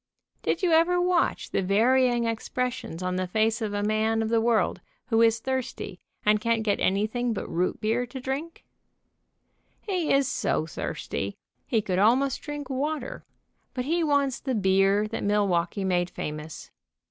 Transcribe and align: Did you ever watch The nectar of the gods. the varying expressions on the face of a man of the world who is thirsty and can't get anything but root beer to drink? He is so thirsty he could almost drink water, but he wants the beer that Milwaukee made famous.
Did 0.41 0.63
you 0.63 0.71
ever 0.71 0.99
watch 0.99 1.51
The 1.51 1.61
nectar 1.61 1.61
of 1.63 1.67
the 1.67 1.67
gods. 1.67 1.69
the 1.69 1.75
varying 1.75 2.25
expressions 2.25 3.03
on 3.03 3.17
the 3.17 3.27
face 3.27 3.61
of 3.61 3.75
a 3.75 3.83
man 3.83 4.23
of 4.23 4.29
the 4.29 4.41
world 4.41 4.81
who 5.09 5.21
is 5.21 5.37
thirsty 5.39 5.99
and 6.25 6.41
can't 6.41 6.63
get 6.63 6.79
anything 6.79 7.33
but 7.33 7.47
root 7.47 7.79
beer 7.79 8.07
to 8.07 8.19
drink? 8.19 8.63
He 9.79 10.11
is 10.11 10.27
so 10.27 10.65
thirsty 10.65 11.37
he 11.67 11.83
could 11.83 11.99
almost 11.99 12.41
drink 12.41 12.67
water, 12.67 13.23
but 13.75 13.85
he 13.85 14.03
wants 14.03 14.39
the 14.39 14.55
beer 14.55 15.07
that 15.07 15.23
Milwaukee 15.23 15.83
made 15.83 16.09
famous. 16.09 16.71